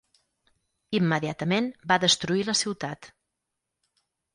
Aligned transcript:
Immediatament 1.01 1.69
va 1.95 2.01
destruir 2.07 2.49
la 2.51 2.59
ciutat. 2.67 3.15